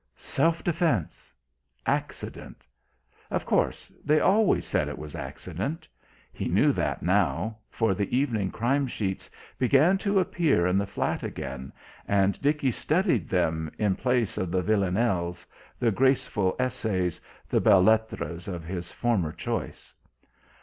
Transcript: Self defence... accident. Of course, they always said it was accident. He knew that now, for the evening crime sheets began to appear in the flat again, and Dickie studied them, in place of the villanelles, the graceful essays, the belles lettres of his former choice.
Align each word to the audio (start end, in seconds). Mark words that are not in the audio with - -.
Self 0.15 0.63
defence... 0.63 1.31
accident. 1.85 2.65
Of 3.29 3.45
course, 3.45 3.91
they 4.03 4.19
always 4.19 4.65
said 4.65 4.87
it 4.87 4.97
was 4.97 5.13
accident. 5.13 5.87
He 6.33 6.47
knew 6.47 6.71
that 6.71 7.03
now, 7.03 7.59
for 7.69 7.93
the 7.93 8.17
evening 8.17 8.49
crime 8.49 8.87
sheets 8.87 9.29
began 9.59 9.99
to 9.99 10.19
appear 10.19 10.65
in 10.65 10.79
the 10.79 10.87
flat 10.87 11.21
again, 11.21 11.71
and 12.07 12.41
Dickie 12.41 12.71
studied 12.71 13.29
them, 13.29 13.69
in 13.77 13.93
place 13.95 14.39
of 14.39 14.49
the 14.49 14.63
villanelles, 14.63 15.45
the 15.77 15.91
graceful 15.91 16.55
essays, 16.57 17.21
the 17.47 17.61
belles 17.61 17.85
lettres 17.85 18.47
of 18.47 18.63
his 18.65 18.91
former 18.91 19.31
choice. 19.31 19.93